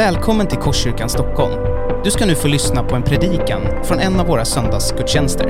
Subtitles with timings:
[0.00, 1.54] Välkommen till Korskyrkan Stockholm.
[2.04, 5.46] Du ska nu få lyssna på en predikan från en av våra söndagsgudstjänster.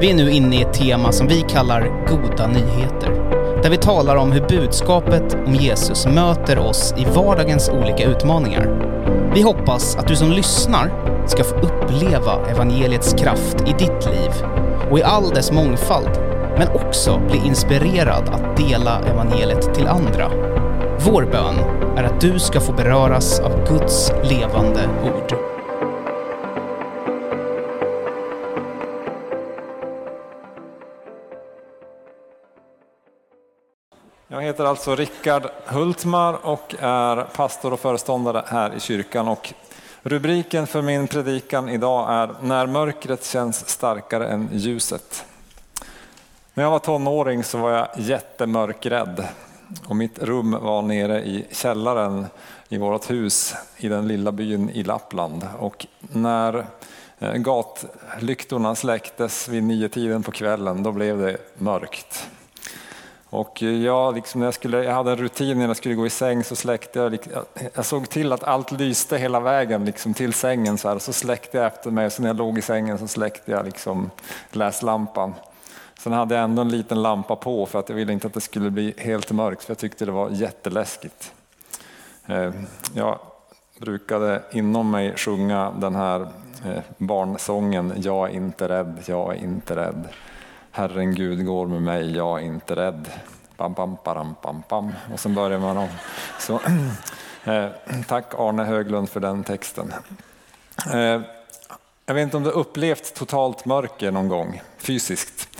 [0.00, 3.10] Vi är nu inne i ett tema som vi kallar Goda nyheter.
[3.62, 8.66] Där vi talar om hur budskapet om Jesus möter oss i vardagens olika utmaningar.
[9.34, 10.92] Vi hoppas att du som lyssnar
[11.26, 14.30] ska få uppleva evangeliets kraft i ditt liv
[14.90, 16.10] och i all dess mångfald,
[16.58, 20.41] men också bli inspirerad att dela evangeliet till andra.
[21.06, 21.58] Vår bön
[21.96, 25.38] är att du ska få beröras av Guds levande ord.
[34.28, 39.28] Jag heter alltså Rickard Hultmar och är pastor och föreståndare här i kyrkan.
[39.28, 39.54] Och
[40.02, 45.24] rubriken för min predikan idag är När mörkret känns starkare än ljuset.
[46.54, 49.26] När jag var tonåring så var jag jättemörkrädd
[49.86, 52.26] och mitt rum var nere i källaren
[52.68, 55.48] i vårt hus i den lilla byn i Lappland.
[55.58, 56.66] Och när
[57.18, 62.28] eh, gatlyktorna släcktes vid nio tiden på kvällen, då blev det mörkt.
[63.32, 66.06] Och eh, jag, liksom när jag, skulle, jag hade en rutin när jag skulle gå
[66.06, 67.18] i säng så släckte jag,
[67.74, 71.56] jag såg till att allt lyste hela vägen liksom till sängen så här, så släckte
[71.56, 72.10] jag efter mig.
[72.10, 74.10] Så när jag låg i sängen så släckte jag liksom
[74.50, 75.34] läslampan.
[76.02, 78.40] Sen hade jag ändå en liten lampa på för att jag ville inte att det
[78.40, 81.32] skulle bli helt mörkt för jag tyckte det var jätteläskigt.
[82.26, 82.50] Eh,
[82.94, 83.18] jag
[83.78, 86.20] brukade inom mig sjunga den här
[86.64, 90.08] eh, barnsången Jag är inte rädd, jag är inte rädd.
[90.70, 93.08] Herren Gud går med mig, jag är inte rädd.
[93.56, 94.92] Bam, bam, baram, bam, bam.
[95.12, 95.88] Och sen börjar man om.
[96.38, 96.60] Så,
[97.44, 97.68] eh,
[98.08, 99.92] tack Arne Höglund för den texten.
[100.92, 101.20] Eh,
[102.06, 105.51] jag vet inte om du upplevt totalt mörker någon gång fysiskt.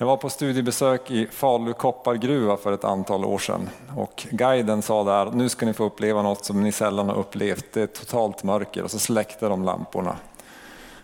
[0.00, 5.04] Jag var på studiebesök i Falu koppargruva för ett antal år sedan och guiden sa
[5.04, 7.64] där, nu ska ni få uppleva något som ni sällan har upplevt.
[7.72, 10.16] Det är totalt mörker och så släckte de lamporna.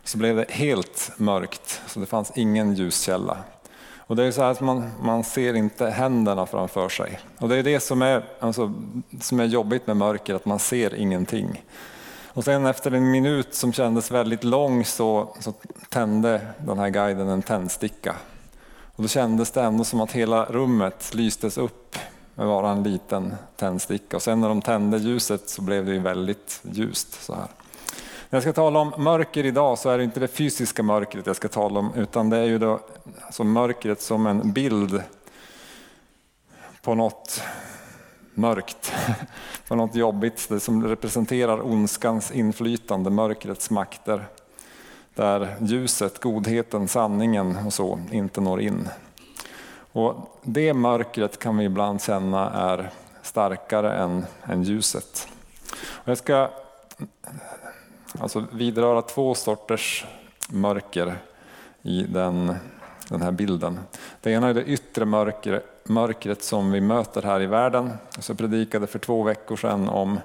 [0.04, 3.38] Så blev det helt mörkt, så det fanns ingen ljuskälla.
[3.96, 7.18] Och det är så här att man, man ser inte händerna framför sig.
[7.38, 8.72] Och det är det som är, alltså,
[9.20, 11.64] som är jobbigt med mörker, att man ser ingenting.
[12.26, 15.52] Och sen efter en minut som kändes väldigt lång så, så
[15.88, 18.16] tände den här guiden en tändsticka
[18.96, 21.96] och då kändes det ändå som att hela rummet lystes upp
[22.34, 24.16] med bara en liten tändsticka.
[24.16, 27.24] Och sen när de tände ljuset så blev det väldigt ljust.
[27.24, 27.46] Så här.
[28.30, 31.36] När jag ska tala om mörker idag så är det inte det fysiska mörkret jag
[31.36, 32.80] ska tala om utan det är ju då,
[33.20, 35.02] alltså mörkret som en bild
[36.82, 37.42] på något
[38.34, 38.92] mörkt,
[39.68, 44.24] på något jobbigt, det som representerar ondskans inflytande, mörkrets makter
[45.16, 48.88] där ljuset, godheten, sanningen och så inte når in.
[49.92, 52.90] Och det mörkret kan vi ibland känna är
[53.22, 55.28] starkare än, än ljuset.
[55.78, 56.50] Och jag ska
[58.18, 60.06] alltså vidröra två sorters
[60.48, 61.18] mörker
[61.82, 62.56] i den,
[63.08, 63.80] den här bilden.
[64.20, 67.92] Det ena är det yttre mörker, mörkret som vi möter här i världen.
[68.28, 70.20] Jag predikade för två veckor sedan om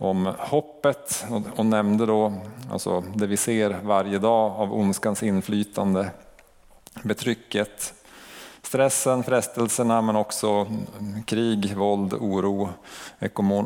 [0.00, 2.32] om hoppet och, nämnde då
[2.72, 6.10] alltså det vi ser varje dag av ondskans inflytande,
[7.02, 7.94] betrycket,
[8.62, 10.66] stressen, frestelserna men också
[11.26, 12.68] krig, våld, oro,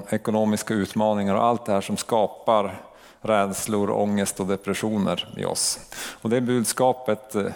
[0.09, 2.81] ekonomiska utmaningar och allt det här som skapar
[3.21, 5.81] rädslor, ångest och depressioner i oss.
[6.23, 7.47] Och det budskapet eh,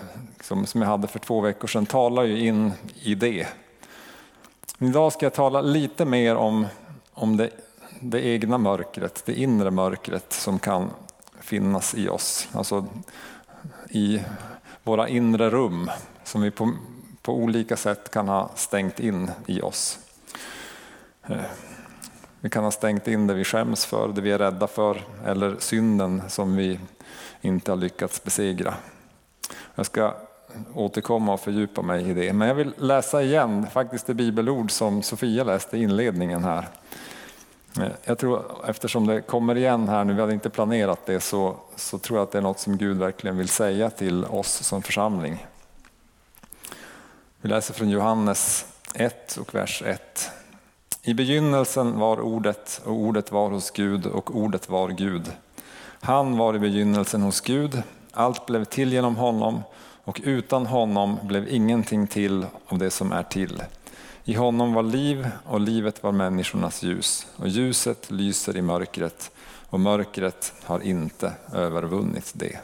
[0.41, 2.73] som jag hade för två veckor sedan talar ju in
[3.03, 3.47] i det.
[4.79, 6.67] Idag ska jag tala lite mer om,
[7.15, 7.51] om det
[8.01, 10.91] det egna mörkret, det inre mörkret som kan
[11.41, 12.49] finnas i oss.
[12.53, 12.87] Alltså
[13.91, 14.23] i
[14.83, 15.91] våra inre rum
[16.25, 16.73] som vi på,
[17.23, 19.99] på olika sätt kan ha stängt in i oss.
[21.27, 21.37] Eh,
[22.41, 25.57] vi kan ha stängt in det vi skäms för, det vi är rädda för eller
[25.59, 26.81] synden som vi
[27.41, 28.75] inte har lyckats besegra.
[29.75, 30.15] Jag ska
[30.75, 32.33] återkomma och fördjupa mig i det.
[32.33, 36.69] Men jag vill läsa igen faktiskt det bibelord som Sofia läste i inledningen här.
[37.77, 41.57] Eh, jag tror eftersom det kommer igen här nu, vi hade inte planerat det, så,
[41.77, 44.83] så tror jag att det är något som Gud verkligen vill säga till oss som
[44.83, 45.47] församling.
[47.41, 50.31] Vi läser från Johannes 1 och vers 1.
[51.03, 55.33] I begynnelsen var ordet och ordet var hos Gud och ordet var Gud.
[56.01, 57.83] Han var i begynnelsen hos Gud,
[58.13, 59.63] allt blev till genom honom
[60.05, 63.63] och utan honom blev ingenting till av det som är till.
[64.29, 69.31] I honom var liv och livet var människornas ljus och ljuset lyser i mörkret
[69.71, 72.59] och mörkret har inte övervunnit det.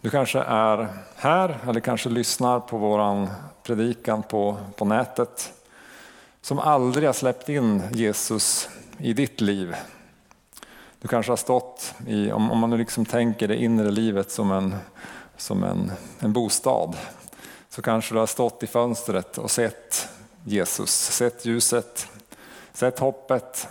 [0.00, 3.28] Du kanske är här eller kanske lyssnar på våran
[3.62, 5.52] predikan på, på nätet
[6.40, 8.68] som aldrig har släppt in Jesus
[8.98, 9.74] i ditt liv.
[11.00, 14.52] Du kanske har stått i, om, om man nu liksom tänker det inre livet som
[14.52, 14.76] en,
[15.36, 16.96] som en, en bostad,
[17.78, 20.08] så kanske du har stått i fönstret och sett
[20.44, 22.08] Jesus, sett ljuset,
[22.72, 23.68] sett hoppet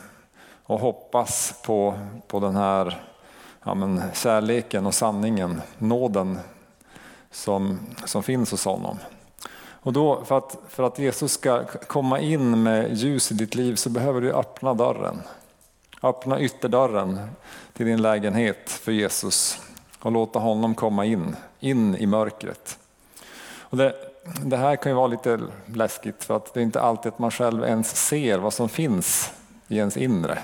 [0.63, 3.03] och hoppas på, på den här
[3.63, 6.39] ja, men, kärleken och sanningen, nåden
[7.31, 8.97] som, som finns hos honom.
[9.59, 13.75] Och då, för, att, för att Jesus ska komma in med ljus i ditt liv
[13.75, 15.21] så behöver du öppna dörren.
[16.03, 17.19] Öppna ytterdörren
[17.73, 19.59] till din lägenhet för Jesus
[19.99, 22.79] och låta honom komma in, in i mörkret.
[23.69, 23.93] Och det,
[24.43, 27.31] det här kan ju vara lite läskigt för att det är inte alltid att man
[27.31, 29.31] själv ens ser vad som finns
[29.67, 30.39] i ens inre.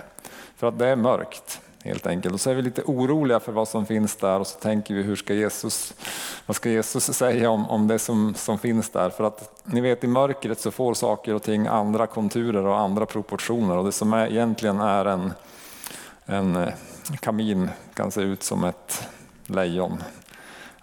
[0.56, 2.34] För att det är mörkt helt enkelt.
[2.34, 5.04] Och så är vi lite oroliga för vad som finns där och så tänker vi
[5.04, 5.94] hur ska Jesus,
[6.46, 9.10] vad ska Jesus säga om, om det som, som finns där?
[9.10, 13.06] För att ni vet i mörkret så får saker och ting andra konturer och andra
[13.06, 15.34] proportioner och det som är, egentligen är en,
[16.26, 16.74] en eh,
[17.20, 19.08] kamin kan se ut som ett
[19.46, 20.04] lejon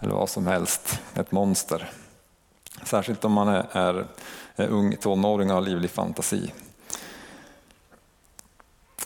[0.01, 1.91] eller vad som helst, ett monster.
[2.85, 4.07] Särskilt om man är, är,
[4.57, 6.53] är ung tonåring och har livlig fantasi.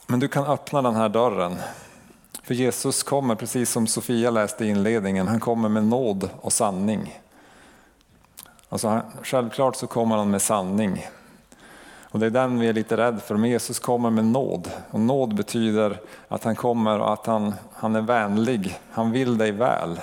[0.07, 1.57] Men du kan öppna den här dörren.
[2.43, 7.21] För Jesus kommer, precis som Sofia läste i inledningen, han kommer med nåd och sanning.
[8.69, 11.07] Alltså, självklart så kommer han med sanning.
[12.15, 13.37] Och det är den vi är lite rädda för.
[13.37, 14.71] Men Jesus kommer med nåd.
[14.91, 18.79] Och nåd betyder att han kommer och att han, han är vänlig.
[18.91, 20.01] Han vill dig väl.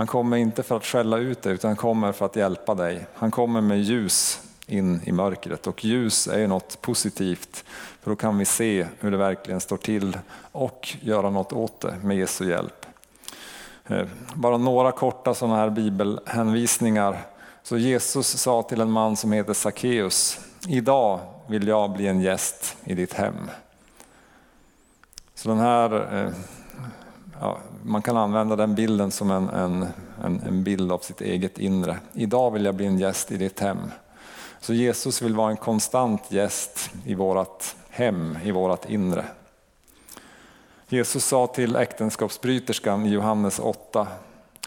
[0.00, 3.06] Han kommer inte för att skälla ut dig utan han kommer för att hjälpa dig.
[3.14, 7.64] Han kommer med ljus in i mörkret och ljus är något positivt
[8.00, 10.18] för då kan vi se hur det verkligen står till
[10.52, 12.86] och göra något åt det med Jesu hjälp.
[13.86, 17.18] Eh, bara några korta sådana här bibelhänvisningar.
[17.62, 22.76] Så Jesus sa till en man som heter Sackeus, idag vill jag bli en gäst
[22.84, 23.50] i ditt hem.
[25.34, 26.32] Så den här, eh,
[27.40, 29.86] ja, man kan använda den bilden som en, en,
[30.46, 31.98] en bild av sitt eget inre.
[32.12, 33.78] Idag vill jag bli en gäst i ditt hem.
[34.60, 39.24] Så Jesus vill vara en konstant gäst i vårt hem, i vårt inre.
[40.88, 44.06] Jesus sa till äktenskapsbryterskan i Johannes 8,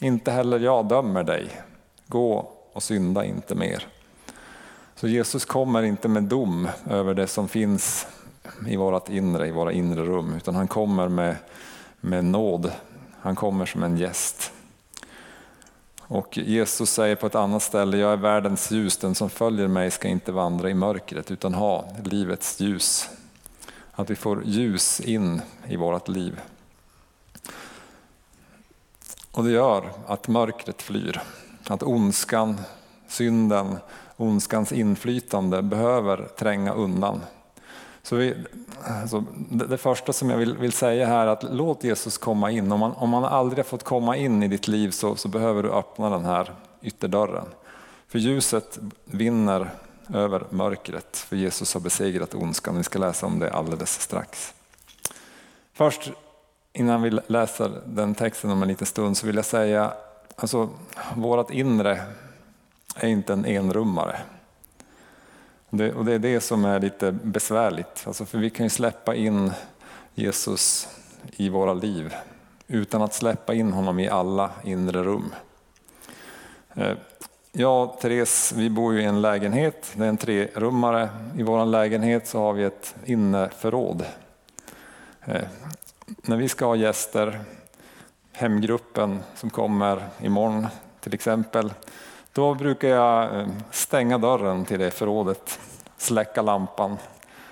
[0.01, 1.61] inte heller jag dömer dig,
[2.07, 3.87] gå och synda inte mer.
[4.95, 8.07] Så Jesus kommer inte med dom över det som finns
[8.67, 11.35] i vårt inre, i våra inre rum, utan han kommer med,
[12.03, 12.71] med nåd.
[13.21, 14.51] Han kommer som en gäst.
[16.01, 19.91] Och Jesus säger på ett annat ställe, jag är världens ljus, den som följer mig
[19.91, 23.09] ska inte vandra i mörkret utan ha livets ljus.
[23.91, 26.39] Att vi får ljus in i vårt liv.
[29.31, 31.21] Och det gör att mörkret flyr,
[31.67, 32.61] att ondskan,
[33.07, 33.77] synden,
[34.17, 37.21] ondskans inflytande behöver tränga undan.
[38.03, 38.35] Så vi,
[38.83, 42.51] alltså det, det, första som jag vill, vill, säga här är att låt Jesus komma
[42.51, 42.71] in.
[42.71, 45.63] Om man, om man aldrig har fått komma in i ditt liv så, så behöver
[45.63, 47.45] du öppna den här ytterdörren.
[48.07, 49.69] För ljuset vinner
[50.13, 52.77] över mörkret, för Jesus har besegrat ondskan.
[52.77, 54.53] Vi ska läsa om det alldeles strax.
[55.73, 56.11] Först
[56.73, 59.93] innan vi läser den texten om en liten stund så vill jag säga,
[60.35, 60.69] alltså
[61.15, 62.01] vårt inre
[62.95, 64.19] är inte en enrummare.
[65.75, 69.15] Det, och det är det som är lite besvärligt, alltså för vi kan ju släppa
[69.15, 69.51] in
[70.13, 70.87] Jesus
[71.31, 72.13] i våra liv
[72.67, 75.33] utan att släppa in honom i alla inre rum.
[76.73, 76.93] Eh,
[77.51, 81.09] jag och Therese, vi bor ju i en lägenhet, det är en trerummare.
[81.37, 84.05] I vår lägenhet så har vi ett inneförråd.
[85.25, 85.41] Eh,
[86.21, 87.39] när vi ska ha gäster,
[88.31, 90.67] hemgruppen som kommer imorgon
[90.99, 91.73] till exempel,
[92.33, 95.59] då brukar jag eh, stänga dörren till det förrådet,
[95.97, 96.97] släcka lampan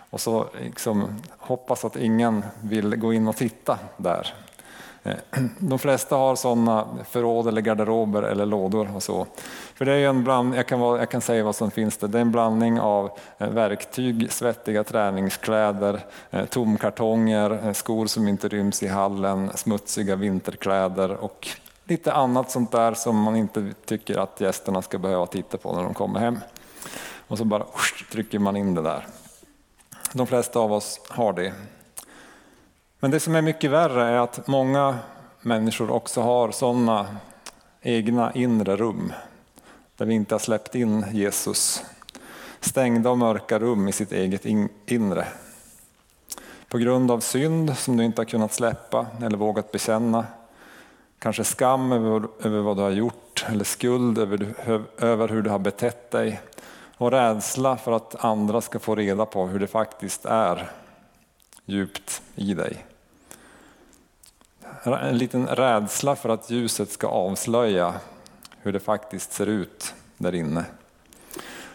[0.09, 4.33] och så liksom hoppas att ingen vill gå in och titta där.
[5.03, 5.15] Eh,
[5.59, 9.27] de flesta har sådana förråd eller garderober eller lådor och så.
[9.75, 12.07] För det är en bland, jag, kan vara, jag kan säga vad som finns där.
[12.07, 16.05] Det är en blandning av eh, verktyg, svettiga träningskläder,
[16.49, 21.47] tomkartonger, skor som inte ryms i hallen, smutsiga vinterkläder och
[21.91, 25.83] lite annat sånt där som man inte tycker att gästerna ska behöva titta på när
[25.83, 26.39] de kommer hem.
[27.27, 27.65] Och så bara
[28.11, 29.07] trycker man in det där.
[30.13, 31.53] De flesta av oss har det.
[32.99, 34.97] Men det som är mycket värre är att många
[35.41, 37.07] människor också har sådana
[37.81, 39.13] egna inre rum
[39.97, 41.83] där vi inte har släppt in Jesus.
[42.59, 44.45] Stängda och mörka rum i sitt eget
[44.85, 45.27] inre.
[46.67, 50.25] På grund av synd som du inte har kunnat släppa eller vågat bekänna
[51.21, 54.53] Kanske skam över, över vad du har gjort eller skuld över,
[54.97, 56.41] över hur du har betett dig
[56.97, 60.71] och rädsla för att andra ska få reda på hur det faktiskt är
[61.65, 62.85] djupt i dig.
[64.83, 67.93] En liten rädsla för att ljuset ska avslöja
[68.57, 70.65] hur det faktiskt ser ut där inne.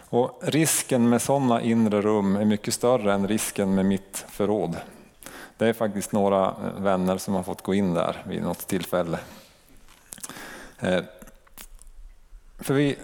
[0.08, 4.76] Och risken med sådana inre rum är mycket större än risken med mitt förråd.
[5.58, 9.18] Det är faktiskt några eh, vänner som har fått gå in där vid något tillfälle.
[10.78, 11.00] Eh,
[12.58, 12.96] för vi,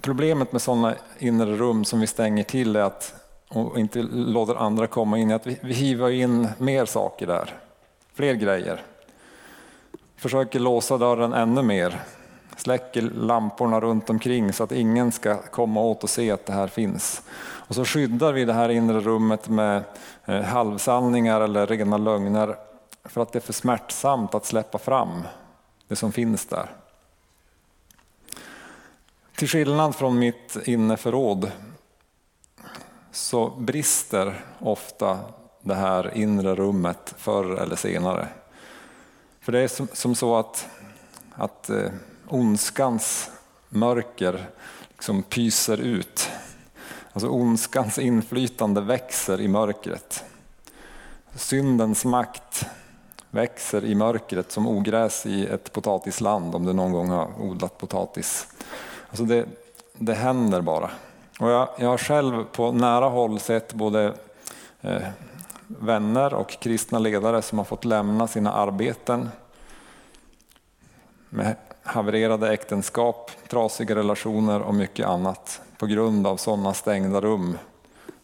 [0.00, 3.14] problemet med sådana inre rum som vi stänger till är att,
[3.48, 7.54] och inte låter andra komma in, är att vi, vi hivar in mer saker där.
[8.14, 8.82] Fler grejer.
[10.16, 12.00] Försöker låsa dörren ännu mer.
[12.56, 16.68] Släcker lamporna runt omkring så att ingen ska komma åt och se att det här
[16.68, 17.22] finns.
[17.72, 19.84] Och så skyddar vi det här inre rummet med
[20.24, 22.56] eh, halvsanningar eller rena lögner
[23.04, 25.22] för att det är för smärtsamt att släppa fram
[25.88, 26.70] det som finns där.
[29.36, 31.50] Till skillnad från mitt inneförråd
[33.12, 35.18] så brister ofta
[35.60, 38.28] det här inre rummet förr eller senare.
[39.40, 40.68] För det är som, som så att,
[41.34, 41.90] att eh,
[42.28, 43.30] ondskans
[43.68, 44.46] mörker
[44.88, 46.30] liksom pyser ut.
[47.12, 50.24] Alltså ondskans inflytande växer i mörkret.
[51.34, 52.66] Syndens makt
[53.30, 58.46] växer i mörkret som ogräs i ett potatisland om du någon gång har odlat potatis.
[59.08, 59.46] Alltså det,
[59.98, 60.90] det händer bara.
[61.40, 64.14] Och jag, jag har själv på nära håll sett både
[64.80, 65.02] eh,
[65.66, 69.28] vänner och kristna ledare som har fått lämna sina arbeten
[71.28, 77.58] med havererade äktenskap, trasiga relationer och mycket annat på grund av sådana stängda rum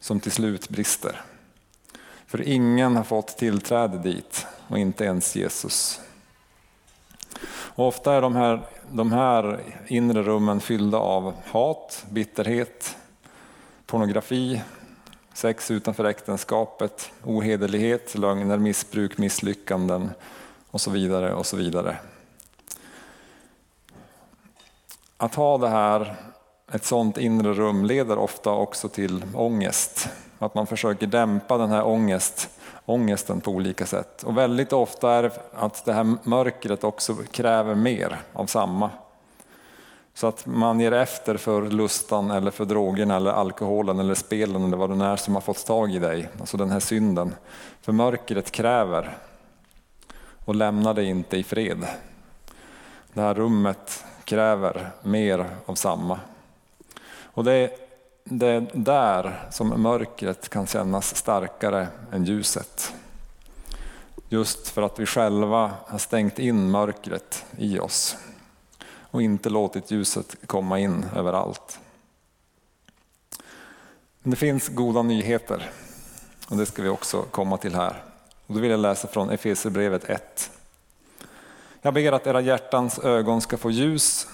[0.00, 1.20] som till slut brister.
[2.26, 6.00] För ingen har fått tillträde dit och inte ens Jesus.
[7.48, 12.96] Och ofta är de här, de här inre rummen fyllda av hat, bitterhet,
[13.86, 14.62] pornografi,
[15.32, 20.10] sex utanför äktenskapet, ohederlighet, lögner, missbruk, misslyckanden
[20.70, 21.34] och så vidare.
[21.34, 21.96] och så vidare.
[25.16, 26.16] Att ha det här,
[26.72, 30.08] ett sådant inre rum leder ofta också till ångest.
[30.38, 32.50] Att man försöker dämpa den här ångest,
[32.84, 34.22] ångesten på olika sätt.
[34.22, 38.90] Och väldigt ofta är det att det här mörkret också kräver mer av samma.
[40.14, 44.76] Så att man ger efter för lustan eller för drogerna eller alkoholen eller spelen eller
[44.76, 46.28] vad det är som har fått tag i dig.
[46.40, 47.34] Alltså den här synden.
[47.80, 49.16] För mörkret kräver
[50.44, 51.86] och lämnar dig inte i fred.
[53.12, 56.20] Det här rummet kräver mer av samma.
[57.38, 57.70] Och det är,
[58.24, 62.92] det är där som mörkret kan kännas starkare än ljuset.
[64.28, 68.16] Just för att vi själva har stängt in mörkret i oss
[69.10, 71.80] och inte låtit ljuset komma in överallt.
[74.22, 75.70] Men det finns goda nyheter
[76.48, 78.02] och det ska vi också komma till här.
[78.46, 80.50] Och då vill jag läsa från Efesierbrevet 1,
[81.82, 84.26] jag ber att era hjärtans ögon ska få ljus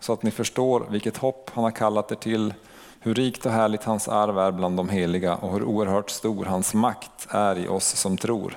[0.00, 2.54] så att ni förstår vilket hopp han har kallat er till,
[3.00, 6.74] hur rikt och härligt hans arv är bland de heliga och hur oerhört stor hans
[6.74, 8.56] makt är i oss som tror.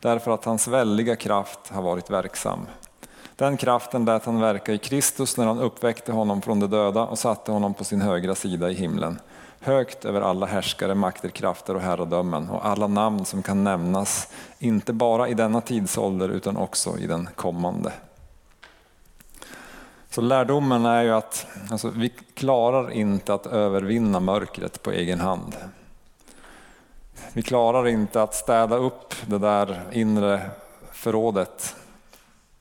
[0.00, 2.66] Därför att hans väldiga kraft har varit verksam.
[3.36, 7.18] Den kraften lät han verka i Kristus när han uppväckte honom från de döda och
[7.18, 9.18] satte honom på sin högra sida i himlen
[9.60, 14.28] högt över alla härskare, makter, krafter och herradömen och alla namn som kan nämnas,
[14.58, 17.92] inte bara i denna tidsålder utan också i den kommande.
[20.18, 25.56] Så lärdomen är ju att alltså, vi klarar inte att övervinna mörkret på egen hand.
[27.32, 30.40] Vi klarar inte att städa upp det där inre
[30.92, 31.76] förrådet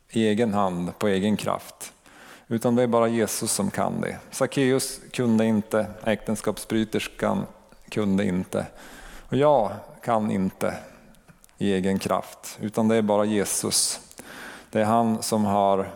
[0.10, 1.94] i egen hand, på egen kraft.
[2.48, 4.18] Utan det är bara Jesus som kan det.
[4.32, 7.46] Sackeus kunde inte, äktenskapsbryterskan
[7.90, 8.66] kunde inte.
[9.30, 9.72] Och jag
[10.04, 10.74] kan inte
[11.58, 14.00] i egen kraft, utan det är bara Jesus.
[14.72, 15.90] Det är han som, har,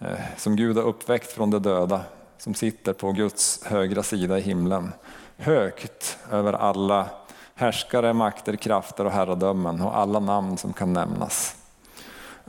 [0.00, 2.00] Eh, som Gud har uppväckt från de döda,
[2.38, 4.92] som sitter på Guds högra sida i himlen.
[5.36, 7.06] Högt över alla
[7.54, 11.56] härskare, makter, krafter och herradömen och alla namn som kan nämnas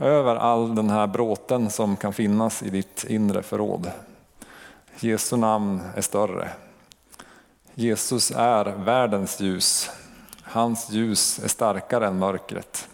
[0.02, 3.90] över all den här bråten som kan finnas i ditt inre förråd.
[5.00, 6.48] Jesu namn är större.
[7.74, 9.90] Jesus är världens ljus.
[10.42, 12.88] Hans ljus är starkare än mörkret.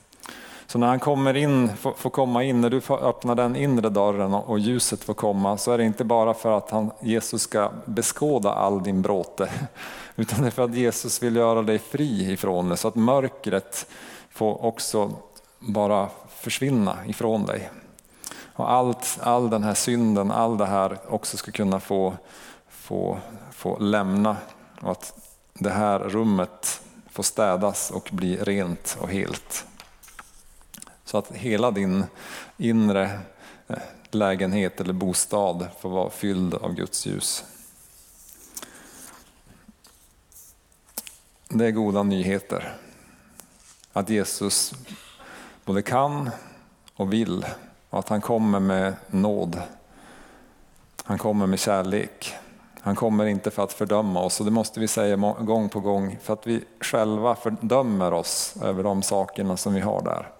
[0.70, 4.34] Så när han kommer in, får komma in, när du får öppna den inre dörren
[4.34, 8.52] och ljuset får komma så är det inte bara för att han, Jesus ska beskåda
[8.52, 9.50] all din bråte
[10.16, 13.87] utan det är för att Jesus vill göra dig fri ifrån det så att mörkret
[14.30, 15.12] får också
[15.58, 17.70] bara försvinna ifrån dig.
[18.54, 22.14] Och allt, all den här synden, all det här också ska kunna få,
[22.68, 23.18] få,
[23.52, 24.37] få lämna
[24.80, 25.14] och att
[25.54, 29.64] det här rummet får städas och bli rent och helt.
[31.08, 32.04] Så att hela din
[32.56, 33.20] inre
[33.68, 33.76] eh,
[34.10, 37.44] lägenhet eller bostad får vara fylld av Guds ljus.
[41.48, 42.76] Det är goda nyheter.
[43.92, 44.74] Att Jesus
[45.64, 46.30] både kan
[46.96, 47.46] och vill
[47.90, 49.62] och att han kommer med nåd.
[51.04, 52.34] Han kommer med kärlek.
[52.80, 56.18] Han kommer inte för att fördöma oss och det måste vi säga gång på gång
[56.22, 60.38] för att vi själva fördömer oss över de sakerna som vi har där.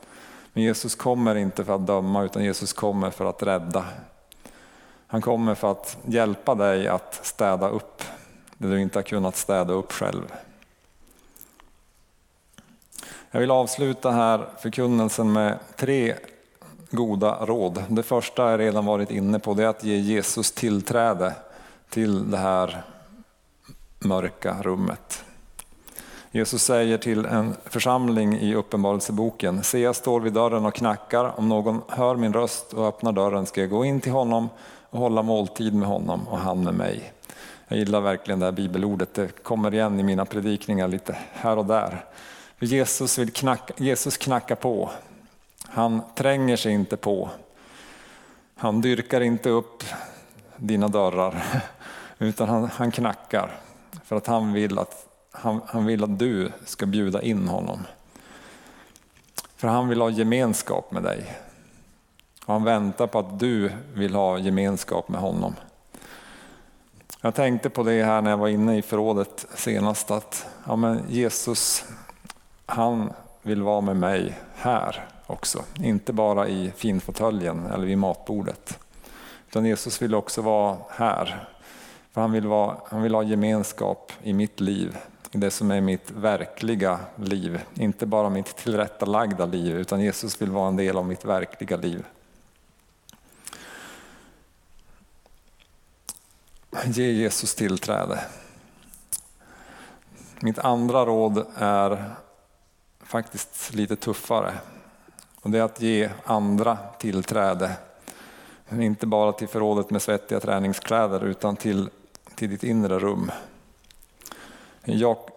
[0.53, 3.85] Men Jesus kommer inte för att döma utan Jesus kommer för att rädda.
[5.07, 8.03] Han kommer för att hjälpa dig att städa upp
[8.59, 10.33] det du inte har kunnat städa upp själv.
[13.31, 16.15] Jag vill avsluta här förkunnelsen med tre
[16.91, 17.85] goda råd.
[17.89, 21.35] Det första har jag redan varit inne på, det är att ge Jesus tillträde
[21.89, 22.83] till det här
[23.99, 25.25] mörka rummet.
[26.31, 31.49] Jesus säger till en församling i Uppenbarelseboken, se jag står vid dörren och knackar, om
[31.49, 34.49] någon hör min röst och öppnar dörren ska jag gå in till honom
[34.91, 37.13] och hålla måltid med honom och han med mig.
[37.69, 41.67] Jag gillar verkligen det här bibelordet, det kommer igen i mina predikningar lite här och
[41.67, 42.05] där.
[42.59, 44.91] Jesus, vill knacka, Jesus knackar på,
[45.65, 47.29] han tränger sig inte på.
[48.57, 49.85] Han dyrkar inte upp
[50.57, 51.45] dina dörrar,
[52.19, 53.51] utan han, han knackar
[54.05, 55.08] för att han vill att
[55.41, 57.79] han, han vill att du ska bjuda in honom.
[59.57, 61.39] För han vill ha gemenskap med dig.
[62.47, 65.55] Och han väntar på att du vill ha gemenskap med honom.
[67.21, 71.03] Jag tänkte på det här när jag var inne i förrådet senast att ja, men
[71.09, 71.85] Jesus,
[72.67, 75.63] han vill vara med mig här också.
[75.83, 78.79] Inte bara i finfåtöljen eller vid matbordet.
[79.49, 81.49] Utan Jesus vill också vara här.
[82.13, 84.97] För han vill, vara, han vill ha gemenskap i mitt liv
[85.33, 87.61] i det som är mitt verkliga liv.
[87.75, 92.05] Inte bara mitt tillrättalagda liv, utan Jesus vill vara en del av mitt verkliga liv.
[96.85, 98.21] Ge Jesus tillträde.
[100.41, 102.15] Mitt andra råd är
[103.01, 104.55] faktiskt lite tuffare.
[105.41, 107.73] Och det är att ge andra tillträde.
[108.73, 111.91] Inte bara till förrådet med svettiga träningskläder utan till,
[112.35, 113.31] till ditt inre rum.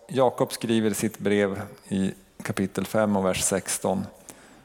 [0.07, 2.11] Jakob skriver i sitt brev i
[2.43, 4.05] kapitel 5 och vers 16.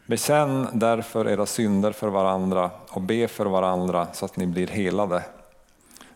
[0.07, 5.23] Bekänn därför era synder för varandra och be för varandra så att ni blir helade.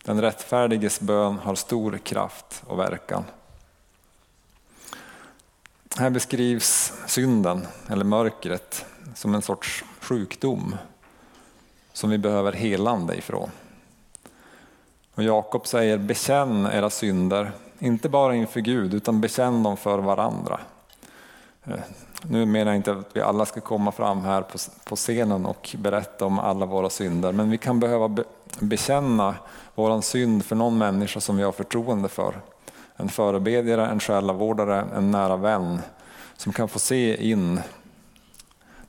[0.05, 3.25] Den rättfärdiges bön har stor kraft och verkan.
[5.97, 10.77] Här beskrivs synden, eller mörkret, som en sorts sjukdom
[11.93, 13.51] som vi behöver helande ifrån.
[15.15, 20.61] Och Jakob säger bekänn era synder inte bara inför Gud, utan bekänn dem för varandra.
[21.65, 21.75] Eh,
[22.23, 24.45] nu menar jag inte att vi alla ska komma fram här
[24.85, 28.17] på scenen och berätta om alla våra synder, men vi kan behöva
[28.61, 29.35] bekänna
[29.75, 32.35] våran synd för någon människa som vi har förtroende för.
[32.97, 35.79] En förebedjare, en själavårdare, en nära vän
[36.37, 37.61] som kan få se in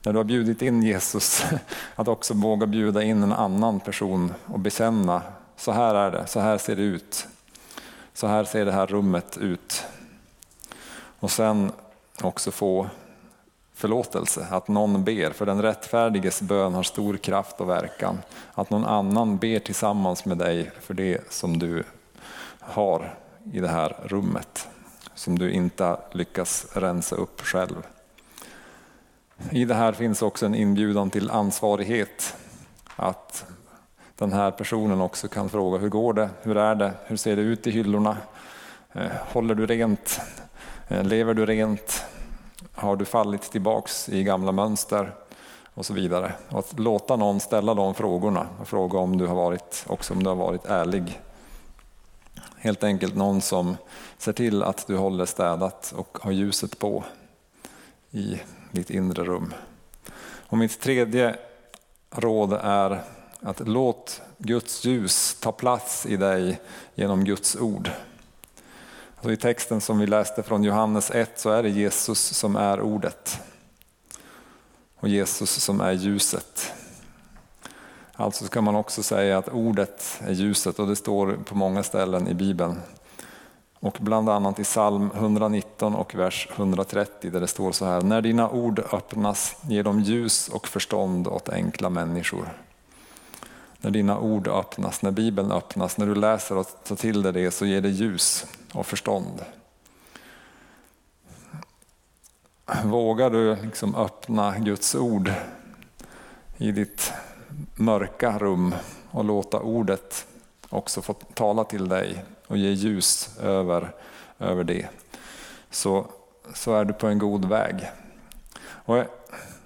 [0.02, 1.44] när du har bjudit in Jesus,
[1.94, 5.22] att också våga bjuda in en annan person och bekänna,
[5.62, 7.26] så här är det, så här ser det ut.
[8.14, 9.84] Så här ser det här rummet ut.
[11.20, 11.72] Och sen
[12.22, 12.88] också få
[13.74, 15.30] förlåtelse, att någon ber.
[15.30, 18.22] För den rättfärdiges bön har stor kraft och verkan.
[18.54, 21.84] Att någon annan ber tillsammans med dig för det som du
[22.60, 23.14] har
[23.52, 24.68] i det här rummet.
[25.14, 27.86] Som du inte lyckas rensa upp själv.
[29.50, 32.36] I det här finns också en inbjudan till ansvarighet.
[32.96, 33.44] Att
[34.22, 37.42] den här personen också kan fråga hur går det, hur är det, hur ser det
[37.42, 38.16] ut i hyllorna,
[38.92, 40.20] eh, håller du rent,
[40.88, 42.04] eh, lever du rent,
[42.74, 45.14] har du fallit tillbaks i gamla mönster
[45.74, 46.32] och så vidare.
[46.48, 50.22] Och att låta någon ställa de frågorna och fråga om du har varit, också om
[50.22, 51.20] du har varit ärlig.
[52.56, 53.76] Helt enkelt någon som
[54.18, 57.04] ser till att du håller städat och har ljuset på
[58.10, 59.54] i ditt inre rum.
[60.46, 61.36] Och mitt tredje
[62.10, 63.02] råd är
[63.42, 66.60] att låt Guds ljus ta plats i dig
[66.94, 67.90] genom Guds ord.
[69.16, 72.80] Alltså I texten som vi läste från Johannes 1 så är det Jesus som är
[72.80, 73.38] ordet.
[74.96, 76.72] Och Jesus som är ljuset.
[78.12, 82.28] Alltså kan man också säga att ordet är ljuset och det står på många ställen
[82.28, 82.80] i Bibeln.
[83.80, 88.02] Och bland annat i psalm 119 och vers 130 där det står så här.
[88.02, 92.48] När dina ord öppnas ger de ljus och förstånd åt enkla människor
[93.82, 97.50] när dina ord öppnas, när Bibeln öppnas, när du läser och tar till dig det
[97.50, 99.44] så ger det ljus och förstånd.
[102.84, 105.32] vågar du liksom öppna Guds ord
[106.56, 107.12] i ditt
[107.74, 108.74] mörka rum
[109.10, 110.26] och låta ordet
[110.68, 113.94] också få tala till dig och ge ljus över,
[114.38, 114.86] över det.
[115.70, 116.06] Så,
[116.54, 117.90] så är du på en god väg.
[118.64, 119.06] Och jag,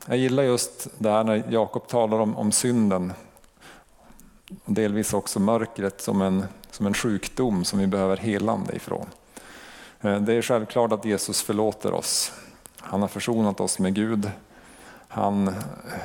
[0.07, 3.13] jag gillar just det här när Jakob talar om, om synden
[4.65, 9.07] delvis också mörkret som en, som en sjukdom som vi behöver helande ifrån.
[10.01, 12.33] Eh, det är självklart att Jesus förlåter oss.
[12.81, 14.31] Han har försonat oss med Gud.
[15.09, 15.55] Han,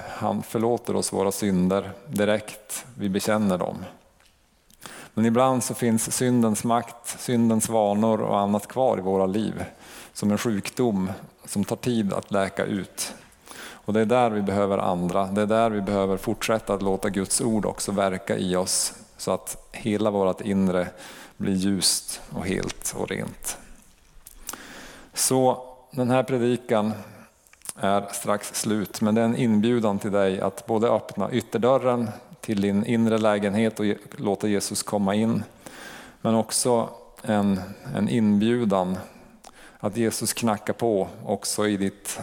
[0.10, 3.86] han förlåter oss våra synder direkt vi bekänner dem.
[5.13, 9.65] Men ibland så finns syndens makt, syndens vanor och annat kvar i våra liv
[10.13, 11.12] som en sjukdom
[11.45, 13.13] som tar tid att läka ut.
[13.91, 17.10] Och det är där vi behöver andra, det är där vi behöver fortsätta att låta
[17.10, 20.88] Guds ord också verka i oss så att hela vårt inre
[21.38, 23.58] blir ljust och helt och rent.
[25.13, 26.93] Så den här predikan
[27.75, 32.10] är strax slut, men det är en inbjudan till dig att både öppna ytterdörren
[32.41, 33.86] till din inre lägenhet och
[34.17, 35.43] låta Jesus komma in,
[36.21, 36.89] men också
[37.21, 37.62] en,
[37.95, 38.97] en inbjudan
[39.80, 42.19] att Jesus knackar på också i ditt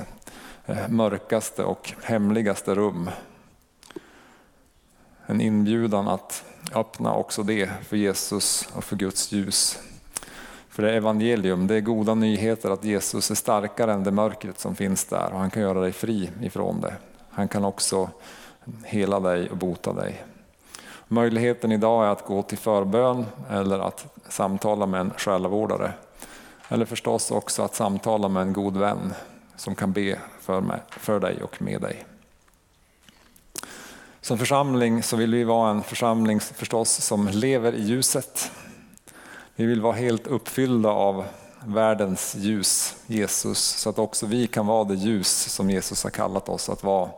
[0.69, 3.11] Eh, mörkaste och hemligaste rum.
[5.27, 9.79] En inbjudan att öppna också det för Jesus och för Guds ljus.
[10.69, 14.61] För det är evangelium, det är goda nyheter att Jesus är starkare än det mörkret
[14.61, 16.95] som finns där och han kan göra dig fri ifrån det.
[17.31, 18.11] Han kan också
[18.85, 20.25] hela dig och bota dig.
[21.09, 25.93] Möjligheten idag är att gå till förbön eller att samtala med en själavårdare.
[26.69, 29.15] Eller förstås också att samtala med en god vän
[29.59, 32.05] som kan be för, mig, för dig och med dig.
[34.21, 38.51] Som församling så vill vi vara en församling förstås som lever i ljuset.
[39.55, 41.25] Vi vill vara helt uppfyllda av
[41.67, 46.49] världens ljus, Jesus, så att också vi kan vara det ljus som Jesus har kallat
[46.49, 47.11] oss att vara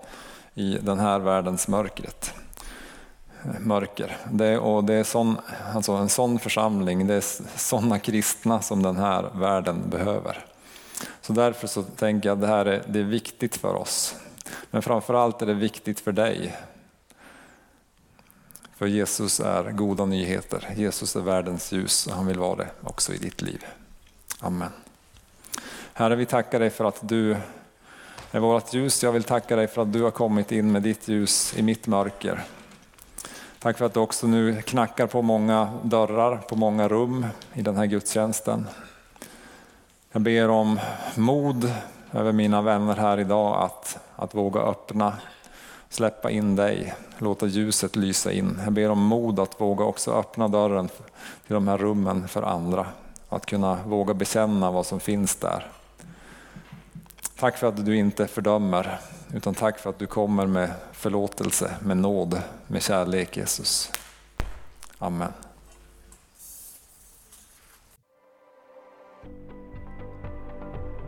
[0.55, 2.35] i den här världens mörkret.
[3.61, 4.17] mörker.
[4.31, 5.37] Det, och det är sån,
[5.75, 10.50] alltså en sån församling, det är sådana kristna som den här världen behöver.
[11.21, 14.15] Så därför så tänker jag att det här är, det är viktigt för oss.
[14.71, 16.57] Men framförallt är det viktigt för dig
[18.81, 20.69] för Jesus är goda nyheter.
[20.77, 23.65] Jesus är världens ljus och han vill vara det också i ditt liv.
[24.41, 24.71] Amen.
[25.93, 27.37] Herre, vi tackar dig för att du
[28.31, 29.03] är vårt ljus.
[29.03, 31.87] Jag vill tacka dig för att du har kommit in med ditt ljus i mitt
[31.87, 32.45] mörker.
[33.59, 37.77] Tack för att du också nu knackar på många dörrar, på många rum i den
[37.77, 38.67] här gudstjänsten.
[40.13, 40.81] Jag ber om
[41.17, 41.73] mod
[42.13, 45.13] över mina vänner här idag att, att våga öppna
[45.89, 48.61] släppa in dig, låta ljuset lysa in.
[48.65, 50.89] Jag ber om mod att våga också öppna dörren
[51.47, 52.87] till de här rummen för andra.
[53.29, 55.67] Att kunna våga bekänna vad som finns där.
[57.39, 58.99] Tack för att du inte fördömer,
[59.35, 63.93] utan tack för att du kommer med förlåtelse, med nåd, med kärlek Jesus.
[64.99, 65.33] Amen.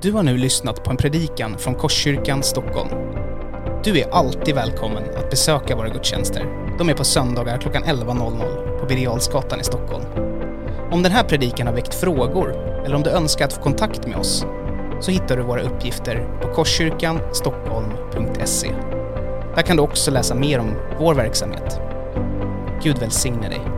[0.03, 2.89] Du har nu lyssnat på en predikan från Korskyrkan Stockholm.
[3.85, 6.75] Du är alltid välkommen att besöka våra gudstjänster.
[6.79, 10.05] De är på söndagar klockan 11.00 på Birger i Stockholm.
[10.93, 12.53] Om den här predikan har väckt frågor
[12.85, 14.47] eller om du önskar att få kontakt med oss
[15.01, 18.71] så hittar du våra uppgifter på korskyrkanstockholm.se.
[19.55, 21.81] Där kan du också läsa mer om vår verksamhet.
[22.83, 23.72] Gud välsigne dig.